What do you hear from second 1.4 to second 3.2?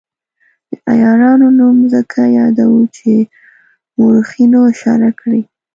نوم ځکه یادوو چې